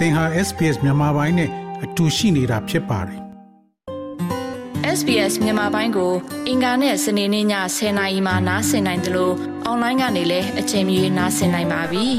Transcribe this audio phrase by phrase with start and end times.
[0.00, 1.50] သင်ဟာ SPS မြန်မာပိုင်းနဲ့
[1.84, 3.20] အတူရှိနေတာဖြစ်ပါတယ်
[4.98, 6.12] SBS မြန်မာပိုင်းကို
[6.48, 7.46] အင်ကာနဲ့စနေနေ့ည
[7.76, 9.34] 10:00နာရီမှနားဆင်နိုင်တယ်လို့
[9.64, 12.06] အွန်လိုင်းကနေလည်းအချိန်မီနားဆင်နိုင်ပါပြီ။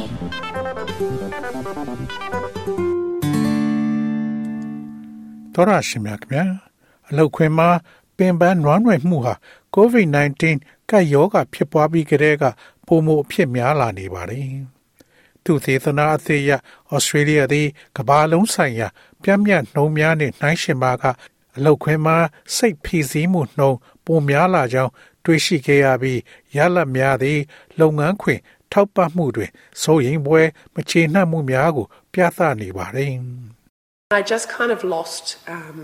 [5.54, 6.44] သောရရှိမြခင်ဗျာ
[7.10, 7.70] အလောက်ခွင်မှာ
[8.18, 9.34] ပင်ပန်းနွမ်းနယ်မှုဟာ
[9.76, 10.44] COVID-19
[10.90, 12.44] ကပ်ရောဂါဖြစ်ပွားပြီးကတည်းက
[12.86, 14.48] ပုံမှုအဖြစ်များလာနေပါတယ်။
[15.46, 16.52] သူသေသနာအသေးရ
[16.94, 18.88] ဩစတြေးလျသည်ကမ္ဘာလုံးဆိုင်ရာ
[19.24, 21.04] ပြန့်မြတ်နှုံများနဲ့နှိုင်းရှင်ပါက
[21.56, 22.18] အလောက်ခွင်မှာ
[22.56, 23.72] စိတ်ဖိစီးမှုနှုံ
[24.06, 24.92] ပုံများလာကြောင်း
[25.26, 26.20] တွေးရှိခဲ့ရပြီး
[26.56, 27.40] ရလတ်များသည်
[27.80, 28.40] လုပ်ငန်းခွင်
[28.72, 29.52] ထောက်ပံ့မှုတွင်
[29.82, 30.42] စိုးရိမ်ပွဲ
[30.76, 33.14] မချေနှံ့မှုများကို ပြသနေပါတယ်
[34.20, 35.80] I just kind of lost um,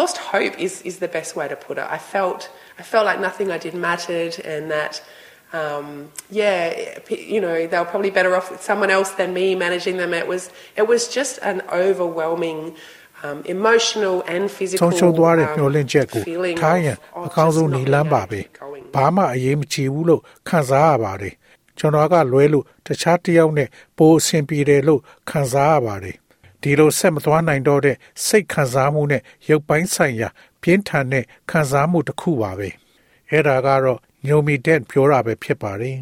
[0.00, 1.86] lost hope is, is the best way to put it.
[1.98, 2.40] I felt
[2.80, 4.94] I felt like nothing I did mattered and that
[5.60, 5.86] um,
[6.30, 6.58] yeah,
[7.34, 10.12] you know, they were probably better off with someone else than me managing them.
[10.22, 10.42] It was
[10.80, 12.58] it was just an overwhelming
[13.22, 17.82] um, emotional and physical ဆုံးရှုံးသွားတဲ့မျှော်လင့်ချက်ကို feeling ထားရင် of, အ of ကောင်း just ဆုံး not နေ
[17.82, 18.84] being လမ်းပါ able ပဲ to keep going.
[18.94, 21.34] ဘာမှအရေးမကြီးဘူးလို့ခံစားရပါတယ်
[21.78, 23.68] ကျွန်တော်ကလွဲလို့တခြားတစ်ယောက်နဲ့
[23.98, 26.16] ပိုအဆင်ပြေတယ်လို့ခံစားရပါတယ်
[26.62, 27.96] ဒီလိုဆက်မသွားနိုင်တော့တဲ့
[28.26, 30.28] စိတ်ခံစားမှုနဲ့ရုပ်ပိုင်းဆိုင်ရာ
[30.62, 32.68] ပြင်းထန်တဲ့ခံစားမှုတစ်ခုပါပဲ
[33.30, 35.98] အဲ့ဒါကတော့ ညိုမီတဲ့ပြောတာပဲဖြစ်ပါတယ်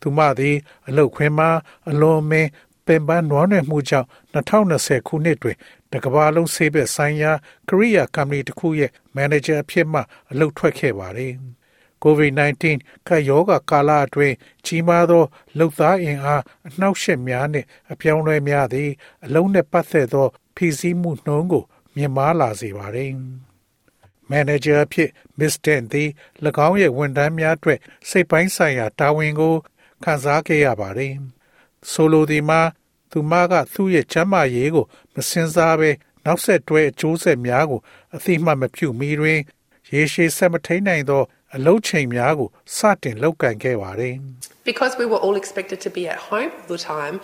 [0.00, 0.56] သူမသည်
[0.88, 1.50] အလုတ်ခွင်မှာ
[1.90, 2.50] အလွန်အမင်း
[2.86, 5.56] ပင်ပန်းနွမ်းနယ်မှုကြောင့်2020ခုနှစ်တွင်
[5.92, 7.32] တကမ္ဘာလုံးဆေးဘက်ဆိုင်ရာ
[7.68, 10.00] ကရိယာကုမ္ပဏီတစ်ခုရဲ့မန်နေဂျာအဖြစ်မှ
[10.30, 11.32] အလုပ်ထွက်ခဲ့ပါတယ်။
[12.04, 12.64] COVID-19
[13.08, 14.34] ကရောဂါကာလအတွင်း
[14.66, 15.24] ကြီးမားသော
[15.58, 18.90] လှုပ်သားအင်အားအနှောက်အယှက်များနှင့်အပြောင်းအလဲများသည်
[19.24, 21.64] အလုံးနှင့်ပတ်သက်သောဖိစီးမှုနှုန်းကို
[21.96, 23.10] မြင့်မားလာစေပါတယ်။
[24.30, 26.08] မန်နေဂျာအဖြစ်မစ္စတန်သည်၎
[26.66, 29.54] င်းရဲ့ဝန်ထမ်းများအတွက်စိတ်ပိုင်းဆိုင်ရာတာဝန်ကို
[30.04, 31.14] ခံစားခဲ့ရပါတယ်။
[31.90, 32.60] ဆိုလိုဒီမှာ
[33.10, 35.90] သူမကသူ့ရဲ့ချမ်းမာရေးကိုမစင်စားဘဲ
[36.24, 37.80] နောက်ဆက်တွဲအကျိုးဆက်များကို
[38.14, 39.40] အသိမှတ်မပြုမီတွင်
[39.92, 41.22] ရေရှည်ဆက်မထိန်နိုင်သော
[41.55, 44.15] အလုချိန်များကိုစတင်လောက်ကင်ခဲ့ပါတယ်။
[44.69, 47.15] Because we were all expected to be at home all the time,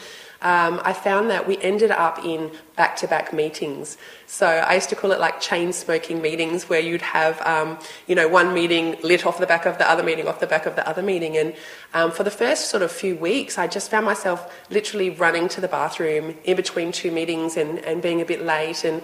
[0.41, 3.97] um, I found that we ended up in back to back meetings.
[4.25, 7.69] So I used to call it like chain smoking meetings where you'd have, um,
[8.07, 10.65] you know, one meeting lit off the back of the other meeting, off the back
[10.65, 11.37] of the other meeting.
[11.37, 11.55] And
[11.93, 14.39] um, for the first sort of few weeks, I just found myself
[14.69, 18.83] literally running to the bathroom in between two meetings and, and being a bit late
[18.83, 19.01] and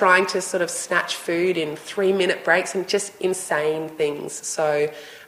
[0.00, 4.30] trying to sort of snatch food in three minute breaks and just insane things.
[4.56, 4.66] So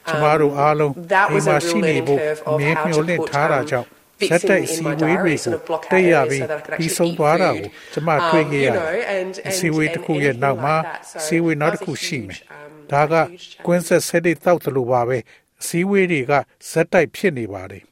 [0.09, 2.71] ကျမတို့အားလုံး that ဒီ was မှာ a ရှိ real နေ learning ဖို့ curve အ of မြဲ
[2.79, 3.89] how မျှော် to လင့် put ထားတာ um, ကြောင့်
[4.31, 6.47] ဇက်တိုက် fixing စီ in my ဝေးတွေ diary, ကို sort of block တက်ရ out ပြီး areas so
[6.53, 7.93] that I could ပြီး actually ဆုံး eat သွားတာကို food.
[7.93, 11.03] ကျမတွေ့ခဲ့ရ Um, တ you ယ် know, and- အစီအဝေး and- တစ်ခုရဲ့ anything နောက်မှာ like that.
[11.13, 13.65] So အစီအဝေးနောက်တစ် that ခု was a ရှိမယ် huge, um, ဒါက a huge challenge.
[13.67, 15.19] ကွင်းဆက်ဆက်တွေတောက်သလိုပါပဲ
[15.63, 16.33] အစီအဝေးတွေက
[16.71, 17.83] ဇက်တိုက်ဖြစ်နေပါတယ်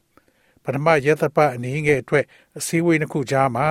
[0.64, 2.24] ပထမရက်သပတ်အနေငယ်အတွက်
[2.58, 3.66] အစည်းအဝေးတစ်ခုကြားမှာ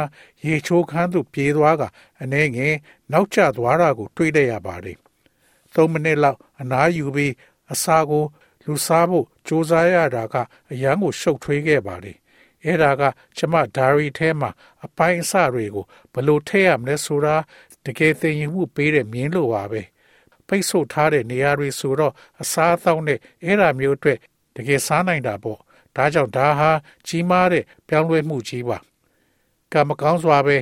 [0.46, 1.84] ရေချိုးခန်းသို့ပြေးသွားက
[2.22, 2.76] အနေငယ်
[3.12, 4.98] နောက်ကျသွားတာကို တွေ့ရရပါတယ်။
[5.74, 7.34] ၃မိနစ်လောက်အနားယူပြီး
[7.74, 8.26] အစာကို
[8.66, 10.36] လူစားဖို့စူးစမ်းရတာက
[10.72, 12.18] အရန်ကိုရှုပ်ထွေးခဲ့ပါတယ်။
[12.66, 13.02] အဲ့ဒါက
[13.38, 14.50] ကျမဒါရီထဲမှာ
[14.86, 17.36] အပိုင်းအစတွေကိုဘယ်လိုထည့်ရမလဲဆိုတာ
[17.86, 19.82] တကယ်သိရင်မှုပေးတဲ့မြင်းလိုပါပဲ။
[20.48, 24.18] ပိတ်ဆို့ထားတဲ့နေရာတွေဆိုတော့အစားအသောက်နဲ့အဲ့ဒါမျိုးအတွက်
[24.56, 25.60] တကယ်စားနိုင်တာပေါ့။
[25.96, 26.72] ဒါကြောင့်ဒါဟာ
[27.08, 28.78] ကြီးမားတဲ့ပြောင်းလဲမှုကြီးပါ။
[29.72, 30.58] ကံမကောင်းစွာပဲ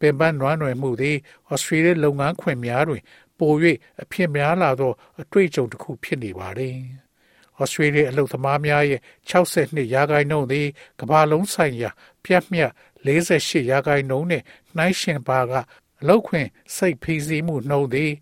[0.00, 1.16] ပင်ပန်းနွမ်းနယ်မှုသည်
[1.50, 3.02] ဩစတြေးလျလုပ်ငန်းခွင်များတွင်
[3.38, 3.52] ပို၍
[4.02, 6.76] အဖြစ်များလာသောအတွေ့အကြုံတစ်ခုဖြစ်နေပါတယ်။
[7.60, 10.66] ဩစတြေးလျအလုပ်သမားများရဲ့62ရာခိုင်နှုန်းသည်
[11.00, 11.90] ကမ္ဘာလုံးဆိုင်ရာ
[12.24, 12.72] ပြတ်မြတ်
[13.06, 14.42] 48ရာခိုင်နှုန်းနဲ့
[14.76, 15.52] နှိုင်းယှဉ်ပါက
[16.00, 18.12] အလုပ်ခွင်စိတ်ဖိစီးမှုနှုန်းသည်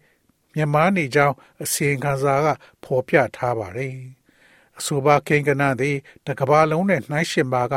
[0.54, 2.46] မြန်မာနေကြောင်းအစီရင်ခံစာက
[2.84, 3.96] ဖော်ပြထားပါတယ်။
[4.78, 5.96] အဆိုပါကိန်းကနသည်
[6.26, 7.74] တကမ္ဘာလုံးနဲ့နှိုင်းယှဉ်ပါက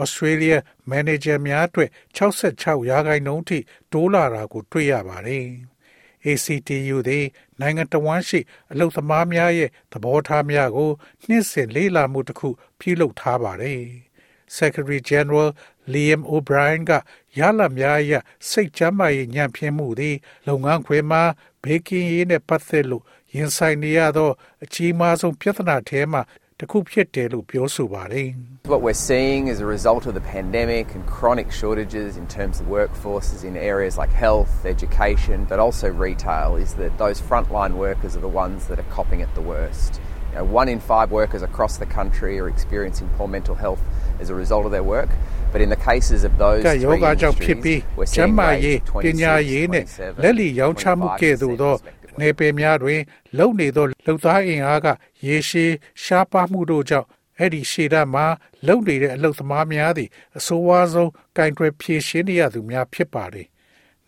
[0.00, 0.54] ဩစတြေးလျ
[0.88, 3.58] မန်နေဂျာများအတွက်66ရာခိုင်နှုန်းထိ
[3.92, 5.46] တိုးလာတာကိုတွေ့ရပါတယ်။
[6.26, 7.24] ACTU သည်
[7.60, 8.40] နိုင်ငံတော်ဝန်ရှိ
[8.72, 10.90] အလုပ်သမားများရဲ့သဘောထားများကို
[11.28, 12.48] နှစ်စဉ်လေ့လာမှုတစ်ခု
[12.78, 13.82] ပြုလုပ်ထားပါတယ်။
[14.56, 15.48] Secretary General
[15.92, 16.92] Liam O'Brien က
[17.38, 18.14] ရလဒ်များအရ
[18.50, 20.16] စိတ်ချမ်းသာရေးညံ့ဖျင်းမှုသည်
[20.46, 21.22] လုပ်ငန်းခွင်မှာ
[21.62, 23.04] ဘေးကင်းရေးနဲ့ပတ်သက်လို့
[23.34, 24.30] ရင်ဆိုင်နေရသော
[24.64, 26.22] အကြီးမားဆုံးပြဿနာထဲမှာ
[26.59, 28.27] တစ်ခုဖြစ်တယ်လို့ပြောဆိုပါတယ်။
[28.73, 32.65] What we're seeing as a result of the pandemic and chronic shortages in terms of
[32.79, 38.23] workforces in areas like health, education, but also retail is that those frontline workers are
[38.29, 39.91] the ones that are copping it the worst.
[40.31, 43.81] You know, one in five workers across the country are experiencing poor mental health
[44.21, 45.09] as a result of their work.
[45.53, 48.89] But in the cases of those က three ယောဂကြောင့်ဖြစ်ပြီး industries, we're ကျန်း seeing မာရေး rates
[48.97, 49.65] of ပညာရေး
[52.20, 53.00] နဲ့လက်လီရောင်းချမှုကဲ့သို့သော25%နေပယ်များတွင်
[53.38, 54.86] လုံနေသောလှုပ်သားအင်အားက
[55.26, 55.72] ရေရှည်
[56.02, 57.08] ရှားပါမှုတို့ကြောင့်
[57.38, 58.26] အဲ့ဒီရှေ့တမှာ
[58.66, 63.48] လုံနေတဲ့အလုသမားများသည်အဆိုးဝါးဆုံးကင်တွယ်ဖြည့်ရှင်းနေရသူများဖြစ်ပါတယ်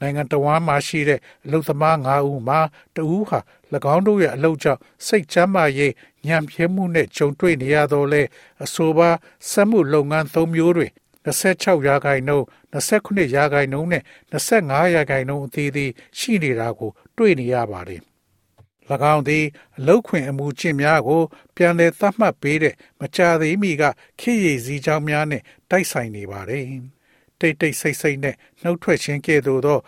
[0.00, 2.60] နိုင်ငံတော်မှာရှိတဲ့အလုသမား9ဦးမှာ
[2.96, 3.40] တဦးဟာ၎
[3.94, 5.92] င်းတို့ရဲ့အလုပ်ကြောင့်စိတ်ချမ်းသာရေး
[6.26, 8.22] ညံပြဲမှုနဲ့ကြုံတွေ့နေရတော့လေ
[8.64, 9.08] အဆိုပါ
[9.50, 10.92] စက်မှုလုပ်ငန်း၃မျိုးတွင်
[11.26, 14.02] 26ရာခိုင်နှုန်း29ရာခိုင်နှုန်းနဲ့
[14.32, 18.00] 25ရာခိုင်နှုန်းအသီးသီးရှိနေတာကို တွေ့နေရပါတယ်။၎
[19.14, 19.44] င်းသည်
[19.76, 21.22] အလုတ်ခွင်အမှုကျင့်များကို
[21.56, 23.82] ပြန်လည်သတ်မှတ်ပေးတဲ့မကြာသေးမီက
[24.20, 26.64] ခေရည်စည်းကြောင်းများနဲ့တိုက်ဆိုင်နေပါတယ်။
[27.40, 29.78] တိတ်တိတ်ဆိတ်ဆိတ်နဲ့နှုတ်ထွက်ခြင်းကဲ့သို့သော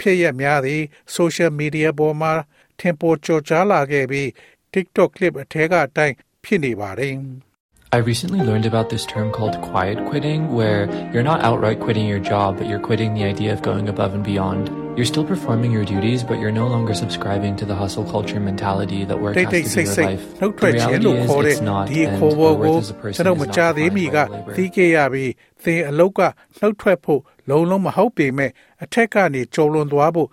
[0.00, 0.82] ဖြစ်ရများသည်
[1.16, 2.32] social media ပေါ်မှာ
[2.78, 4.28] ထင်ပေါ်ကျော်ကြားလာခဲ့ပြီး
[4.72, 6.14] TikTok clip အထက်ကအတိုင်း
[6.44, 7.14] ဖြစ်နေပါတယ်။
[7.96, 12.22] I recently learned about this term called quiet quitting, where you're not outright quitting your
[12.32, 14.87] job, but you're quitting the idea of going above and beyond.
[14.98, 19.04] You're still performing your duties, but you're no longer subscribing to the hustle culture mentality
[19.04, 20.24] that work has to be your life.
[20.40, 24.00] The reality is it's not, and your worth as a person is not defined by
[24.00, 24.54] your labor.
[24.56, 25.32] သိခဲ့ရပြီး
[25.64, 26.20] သင်အလုတ်က
[26.58, 28.50] နှုတ်ထွက်ဖို့လုံးလုံးမဟုတ်ပေမဲ့
[28.82, 30.28] အထက်ကနေကြုံလွန်သွားဖို့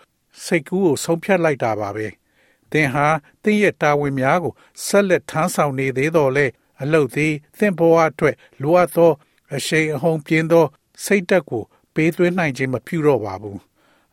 [0.46, 2.08] စိတ်ကူးကိုဆုံးဖြတ်လိုက်တာပါပဲ။
[2.72, 3.08] သင်ဟာ
[3.44, 4.54] သင်ရဲ့တာဝန်များကို
[4.86, 6.46] ဆက်လက်ထမ်းဆောင်နေသေးတော့လေ။
[6.82, 9.12] အလုတ်သည်သင်ဘဝအတွက်လိုအပ်သော
[9.56, 10.66] အရှိန်အဟုန်ပြင်းသော
[11.04, 11.64] စိတ်တက်ကို
[11.94, 13.60] ပေးသွင်းနိုင်ခြင်းမပြုတော့ပါဘူး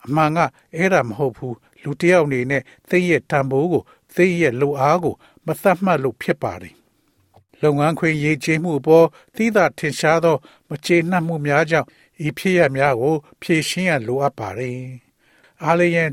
[0.07, 0.39] အမှန်က
[0.77, 3.83] အဲ့ဒါမဟုတ်ဘူးလူတယောက်အနေနဲ့သင်ရဲ့တန်ဖိုးကို
[4.15, 5.15] သင်ရဲ့လိုအားကို
[5.47, 6.75] မသတ်မှတ်လို့ဖြစ်ပါတယ်
[7.63, 9.07] လုပ်ငန်းခွင်ရေးချေမှုအပေါ်
[9.37, 10.37] သီးသာထင်ရှားသော
[10.69, 11.89] မကျေနပ်မှုများကြောင့်
[12.27, 14.79] ဤဖြစ်ရများကို ဖြေရှင်းရလိုအပ်ပါတယ်
[15.63, 16.11] အားလျန်ရဲ့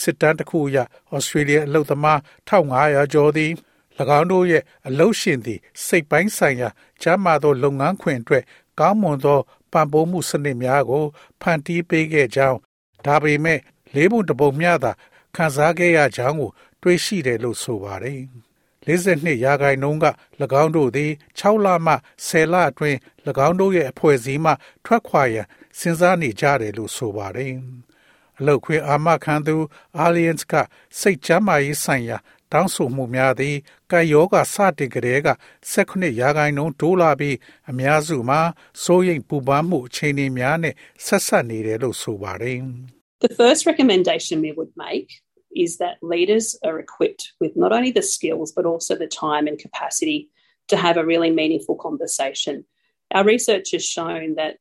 [0.00, 0.78] စစ်တမ်းတစ်ခုအရ
[1.14, 2.18] ဩစတြေးလျအလုပ်သမား
[2.48, 3.52] 1500ကျော်သည်၎
[4.18, 6.68] င်းတို့ရဲ့အလုရှင်သည် စိတ်ပိုင်းဆိုင်ရာ
[7.02, 8.44] ကျမ်းမာသောလုပ်ငန်းခွင်အတွက်
[8.78, 9.38] ကောင်းမွန်သော
[9.72, 11.04] ပံ့ပိုးမှုစနစ်များကို
[11.40, 12.58] ဖန်တီးပေးခဲ့ကြောင်း
[13.06, 13.58] ဒါပေမဲ့
[13.94, 14.92] လေးပုံတပုံမျှသာ
[15.36, 16.50] ခံစားခဲ့ရကြောင်းကို
[16.82, 18.20] တွေးရှိတယ်လို့ဆိုပါတယ်။
[18.86, 20.06] 42ရာခိုင်နှုန်းက၎
[20.62, 21.94] င်းတို့သည်6လမှ
[22.26, 22.98] 10လအတွင်း၎
[23.46, 24.52] င်းတို့ရဲ့အဖွဲ့အစည်းမှ
[24.84, 25.46] ထွက်ခွာရန်
[25.78, 27.54] စဉ်းစားနေကြတယ်လို့ဆိုပါတယ်။
[28.38, 29.56] အလုတ်ခွေအာမခံသူ
[30.04, 30.54] Alliance က
[31.00, 32.18] စိတ်ချမ်းသာရေးဆိုင်ရာ
[32.53, 33.55] တောင်းဆိုမှုများသည်
[33.91, 35.29] ကယောဂစတင်ကလေးက
[35.71, 37.35] 18ရာခိုင်နှုန်းတိုးလာပြီး
[37.69, 38.41] အများစုမှာ
[38.83, 40.73] စိုးရိမ်ပူပန်မှုအခြေအနေများနဲ့
[41.05, 42.59] ဆက်ဆက်နေတယ်လို့ဆိုပါတယ်
[43.25, 45.09] The first recommendation we would make
[45.65, 49.57] is that leaders are equipped with not only the skills but also the time and
[49.65, 50.19] capacity
[50.71, 52.55] to have a really meaningful conversation.
[53.15, 54.53] Our research has shown that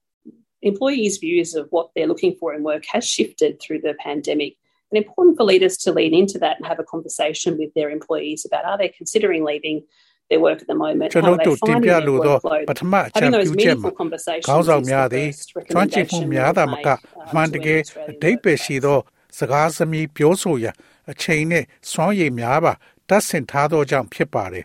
[0.62, 4.52] employees' views of what they're looking for in work has shifted through the pandemic
[4.90, 8.40] and important for leaders to lean into that and have a conversation with their employees
[8.48, 9.78] about are they considering leaving
[10.31, 15.28] their work at the moment how are they finding their workload ပထမအချက်ပြုချက်မှာခေါင်းဆောင်များသည်
[15.70, 16.88] ကျွမ်းကျင်မှုများသာမက
[17.28, 18.98] အမှန်တကယ်အတိတ်ပဲရှိသော
[19.38, 20.75] စကားသမီးပြောဆိုရန်
[21.10, 22.72] အချိန်နဲ့စွမ်းရည်များပါ
[23.08, 24.64] တတ်ဆင်ထားသောကြောင့်ဖြစ်ပါတယ်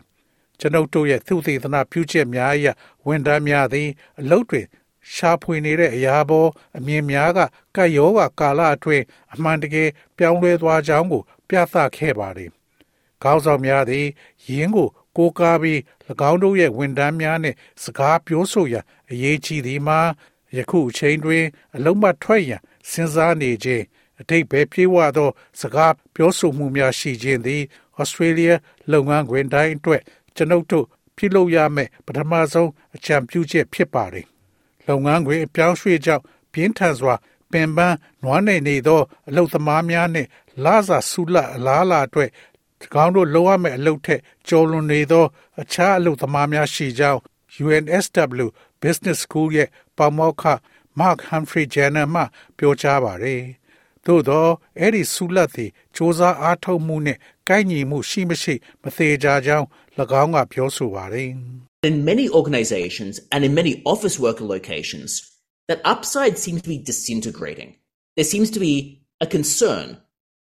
[0.60, 2.66] ကျွန်ုပ်တို့ရဲ့သုတေသနပြုချက်များအရ
[3.06, 3.88] ဝန်ထမ်းများသည်
[4.20, 4.66] အလုပ်တွင်
[5.13, 7.39] ရှာဖွေနေတဲ့အရာပေါ်အမြင်များက
[7.75, 12.49] ကတ်ယောဂကာလအတွင်းအမှန်တကယ်ပြောင်းလဲသွားကြောင်းကို ပြသခဲ့ပါတယ်။
[13.23, 14.05] ခေါင်းဆောင်များသည်
[14.47, 15.79] ယင်းကိုကိုးကားပြီး၎
[16.29, 19.99] င်းတို့ရဲ့ဝန်ထမ်းများနှင့်စကားပြောဆိုရန်အရေးကြီးသည်မှာ
[20.57, 21.45] ယခုအချိန်တွင်
[21.75, 23.83] အလုံးမထွက်ရန်စဉ်းစားနေခြင်း
[24.19, 25.29] အတိတ်ပဲပြေးဝသော
[25.61, 27.61] စကားပြောဆိုမှုများရှိခြင်းသည်
[27.99, 28.51] ဩစတြေးလျ
[28.91, 30.01] လုပ်ငန်းခွင်တိုင်းအတွက်
[30.35, 30.85] ကျွန်ုပ်တို့
[31.17, 34.27] ပြုလုပ်ရမယ့်ပထမဆုံးအကြံပြုချက်ဖြစ်ပါတယ်
[34.87, 36.23] လုပ်ငန်းခွင်အပြောင်းရွှေ့ကြောင့်
[36.53, 37.15] ပြင်းထန်စွာ
[37.51, 40.29] ပင်ပန်းနွမ်းနယ်နေသောအလုသမားများနှင့်
[40.63, 42.29] လာစာဆုလအလားလာအတွက်
[42.93, 45.25] ကောင်းတို့လိုရမယ့်အလုပ်ထက်ကျော်လွန်နေသော
[45.61, 47.19] အခြားအလုပ်သမားများရှိကြောင်း
[47.63, 48.47] UNSW
[48.81, 50.43] Business School ရဲ့ပါမောက္ခ
[50.99, 52.23] Mark Humphrey Jenner မှ
[52.57, 53.41] ပြောကြားပါတယ်။
[54.06, 54.46] သို့သော
[54.78, 59.66] အဲ့ဒီဆုလတ်သည်စ조사အားထုတ်မှုနှင့်ကိုက်ညီမှုရှိမရှိမသေးကြကြောင်း၎
[60.22, 61.30] င်းကပြောဆိုပါတယ်။
[61.82, 65.10] in many organizations and in many office worker locations,
[65.68, 67.76] that upside seems to be disintegrating.
[68.16, 69.98] There seems to be a concern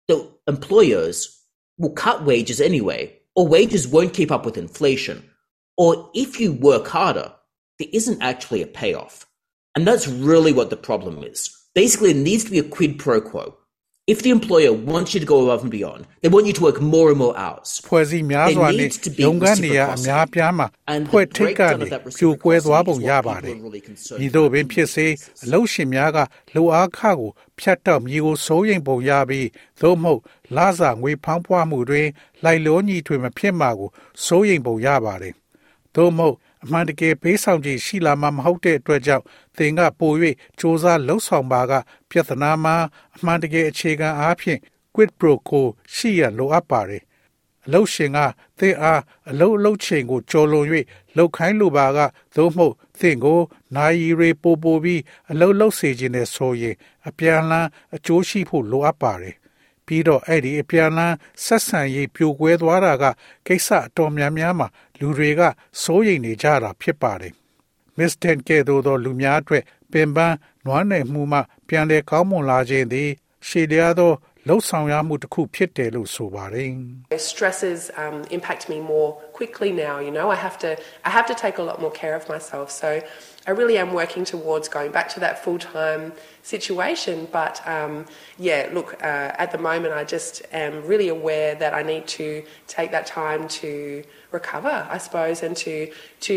[0.09, 1.43] that employers
[1.79, 5.31] will cut wages anyway, or wages won't keep up with inflation,
[5.77, 7.33] or if you work harder,
[7.79, 9.27] there isn't actually a payoff.
[9.75, 11.49] And that's really what the problem is.
[11.81, 13.45] Basically, it needs to be a quid pro quo.
[14.13, 16.81] If the employer wants you to go above and beyond, they want you to work
[16.81, 17.69] more and more hours.
[17.89, 18.89] ဖွဲ့စည်းများစွာနဲ့
[19.25, 20.67] ရုံးခန်းနေရအများပြားမှာ
[21.11, 21.87] ဖွဲ့ထိတ်ကနေ
[22.19, 23.55] ပြိုကွဲသွားပုံရပါတယ်။
[24.21, 25.07] ဒီတို့ပင်ဖြစ်စေ
[25.45, 26.19] အလုပ်ရှင်များက
[26.55, 29.49] လိုအားခကိုဖြတ်တော့မြေကိုစိုးရိမ်ပုံရပြီး
[29.81, 30.21] သို့မဟုတ်
[30.57, 32.09] လာစာငွေဖောင်းပွားမှုတွင်
[32.45, 33.91] လိုက်လောညီထွေမဖြစ်မှာကို
[34.25, 35.35] စိုးရိမ်ပုံရပါတယ်။
[35.97, 39.24] သို့မဟုတ် အမှန်တကယ်ပေးဆောင်ခြင်းရှိလာမှာမဟုတ်တဲ့အတွက်ကြောင့်
[39.58, 41.74] သင်ကပို၍စ조사လှုပ်ဆောင်ပါက
[42.10, 42.76] ပြဿနာမှာ
[43.16, 44.60] အမှန်တကယ်အခြေခံအားဖြင့်
[44.94, 45.62] quid pro quo
[45.96, 47.04] ရှိရလိုအပ်ပါတယ်
[47.66, 48.20] အလုတ်ရှင်က
[48.60, 50.68] သင်အားအလုတ်အလုတ်ချိန်ကိုကြော်လွန်၍
[51.16, 52.00] လှုပ်ခိုင်းလိုပါက
[52.36, 53.42] သို့မဟုတ်သင်ကို
[53.76, 56.76] နိုင်ရီပိုပိုပြီးအလုတ်လုတ်စေခြင်းနဲ့ဆိုရင်
[57.08, 59.36] အပြန်လန်းအကျိုးရှိဖို့လိုအပ်ပါတယ်
[59.86, 63.04] ပြီးတော့အဲ့ဒီအပြန်လန်းဆက်ဆံရေးပြိုကွဲသွားတာက
[63.48, 64.68] ကိစ္စအတော်များများမှာ
[65.00, 65.42] လူတွေက
[65.82, 67.34] စိုးရိမ်နေကြတာဖြစ်ပါတယ်
[67.98, 70.36] မစ္စတန်ကဲသို့သောလူများအတွက်ပင်ပန်း
[70.66, 73.10] နွမ်းနယ်မှုမှပြန်လည်ကောင်းမွန်လာခြင်းသည်
[73.48, 74.14] ရှေ့လျားသော
[74.49, 76.71] လှုပ်ဆောင်ရမှုတစ်ခုဖြစ်တယ်လို့ဆိုပါတယ်
[77.33, 79.95] Stresses um, impact me more quickly now.
[80.07, 80.71] You know, I have to
[81.09, 82.67] I have to take a lot more care of myself.
[82.83, 82.89] So
[83.49, 86.03] I really am working towards going back to that full time
[86.55, 87.17] situation.
[87.39, 87.93] But um,
[88.49, 92.27] yeah, look, uh, at the moment, I just am really aware that I need to
[92.77, 93.71] take that time to
[94.37, 95.75] recover, I suppose, and to
[96.29, 96.35] to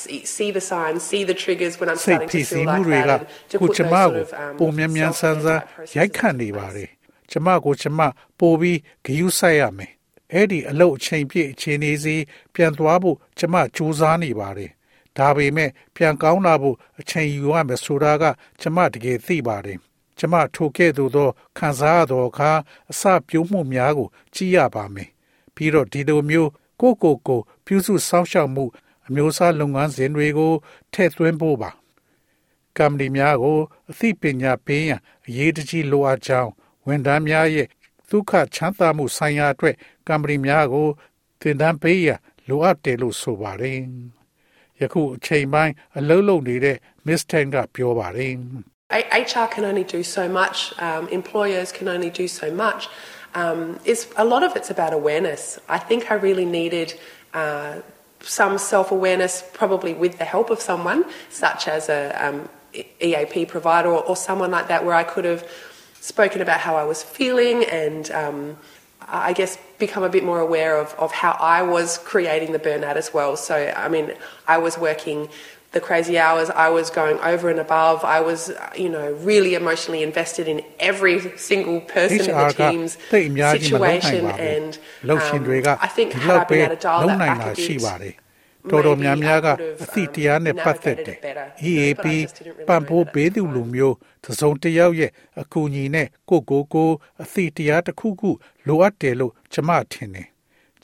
[0.00, 2.66] see, see the signs, see the triggers when I'm စိတ် starting ဖိ to စီ feel
[2.72, 4.54] မှု like တွေက that, and to ကို put ကျ those မ sort ကို of um,
[4.60, 6.76] ပုံမြန်မြန်ဆန်းဆန်း self-care ရိုက်ခတ် processes နေ in ပါ place.
[6.76, 6.88] တယ်
[7.31, 7.99] ကျမကိုကျမ
[8.39, 9.91] ပို့ပြီးဂယုစိုက်ရမယ်
[10.33, 12.15] အဲ့ဒီအလုပ်အချိန်ပြည့်အချိန်လေးစီ
[12.53, 14.71] ပြန်သွားဖို့ကျမစူးစမ်းနေပါတယ်
[15.17, 18.23] ဒါပေမဲ့ပြန်ကောင်းလာဖို့အချိန်ယူရမယ်ဆိုတာက
[18.61, 19.79] ကျမတကယ်သိပါတယ်
[20.19, 22.51] ကျမထိုကဲ့သို့သောခံစားရသောအခါ
[22.91, 25.09] အစပြုံးမှုများကို ကြည့်ရပါမယ်
[25.55, 26.49] ပြီးတော့ဒီလိုမျိုး
[26.81, 28.65] ကိုယ့်ကိုယ်ကိုပြုစုစောင့်ရှောက်မှု
[29.07, 30.53] အမျိုးအစားလုပ်ငန်းစဉ်တွေကို
[30.93, 31.71] ထည့်သွင်းဖို့ပါ
[32.77, 33.57] ကမ္ပဏီများကို
[33.91, 36.51] အသိပညာပေးရန်အရေးတကြီးလိုအပ်ကြောင်း
[36.86, 37.66] ဝန်ထမ်းများရဲ့
[38.10, 39.76] ဒုက္ခချမ်းသာမှုဆိုင်ရာအတွက်
[40.08, 40.88] ကမ္ပဏီများကို
[41.40, 42.18] သင်တန်းပေးရန်
[42.48, 43.78] လိုအပ်တယ်လို့ဆိုပါတယ်။
[44.80, 48.34] ယခုအချိန်ပိုင်းအလုံးလုံးနေတဲ့ Miss Ten ကပြောပါတယ်။
[48.98, 50.56] A- HR can only do so much.
[50.88, 52.80] Um, employers can only do so much.
[53.34, 55.42] Um, it's a lot of it's about awareness.
[55.76, 56.88] I think I really needed
[57.32, 57.72] uh,
[58.38, 63.34] some self awareness, probably with the help of someone, such as a um, E- EAP
[63.46, 65.42] provider or, or someone like that, where I could have
[66.01, 68.57] spoken about how I was feeling and um,
[69.07, 72.95] I guess become a bit more aware of, of how I was creating the burnout
[72.95, 73.37] as well.
[73.37, 74.13] So, I mean,
[74.47, 75.29] I was working
[75.73, 80.01] the crazy hours, I was going over and above, I was, you know, really emotionally
[80.01, 82.97] invested in every single person in the team's
[83.61, 84.25] situation.
[84.39, 84.79] And
[85.21, 85.43] um,
[85.81, 87.65] I think had I been able to dial that back a bit,
[88.69, 89.47] တယ်တော်တော်များများက
[89.83, 91.17] အသိတရားနဲ့ပတ်သက်တယ်
[91.69, 92.05] EAP
[92.67, 96.89] ပံ့ပိုးပေးသူလူမျိုးတစ်စုံတစ်ယောက်ရဲ့အကူအညီနဲ့ကိုကိုကို
[97.23, 98.31] အသိတရားတစ်ခုခု
[98.67, 100.27] လိုအပ်တယ်လို့ကျမထင်တယ်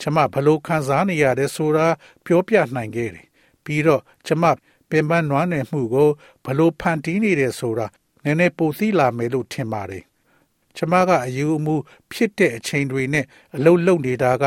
[0.01, 1.87] ကျမဘလို့ခံစားနေရတယ်ဆိုတာ
[2.25, 3.27] ပြောပြနိုင်ခဲ့တယ်
[3.63, 4.43] ပြီးတော့ကျမ
[4.89, 6.09] ပင်ပန်းနွမ်းနယ်မှုကို
[6.45, 7.87] ဘလို့ဖန်တီးနေတယ်ဆိုတာ
[8.23, 10.03] နည်းနည်းပိုသိလာမယ်လို့ထင်ပါတယ်
[10.77, 11.75] ကျမကအယူအမှု
[12.11, 13.25] ဖြစ်တဲ့အချိန်တွေနဲ့
[13.55, 14.43] အလုံးလုံးနေတာက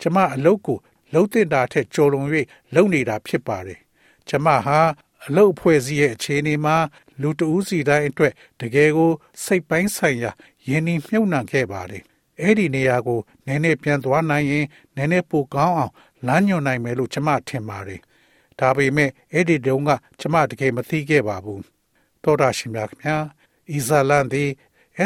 [0.00, 0.78] ကျမအလုပ်ကို
[1.12, 2.28] လှုပ်တင်တာထက်ကြော်လွန်၍
[2.74, 3.78] လုပ်နေတာဖြစ်ပါတယ်။
[4.28, 4.78] ကျမဟာ
[5.26, 6.76] အလုပ်အဖွဲ့အစည်းရဲ့အခြေအနေမှာ
[7.20, 9.12] လူတဦးစီတိုင်းအတွက်တကယ်ကို
[9.44, 10.30] စိတ်ပိုင်းဆိုင်ရာ
[10.68, 12.02] ယဉ်နှီးမြုပ်နှံခဲ့ပါတယ်။
[12.40, 15.92] အဲ့ဒီနေရာကိုနည်းနည်းပြန်သွားနိုင်ရင်နည်းနည်းပိုကောင်းအောင်
[16.26, 18.00] လမ်းညွှန်နိုင်မယ်လို့ကျမထင်ပါတယ်။
[18.60, 21.62] ဒါပေမဲ့အဲ့ဒီတုန်းကကျမတကယ်မသိခဲ့ပါဘူး။
[22.22, 23.16] သောတာရှင်များခင်ဗျာ။
[23.76, 24.50] ဤဇာလန်သည်